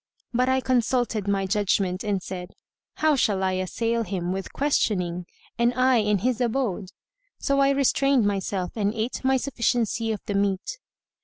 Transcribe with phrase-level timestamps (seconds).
[0.33, 2.55] But I consulted my judgment and said,
[2.95, 5.27] "How shall I assail him with questioning,
[5.59, 6.89] and I in his abode?"
[7.37, 10.79] So I restrained myself and ate my sufficiency of the meat.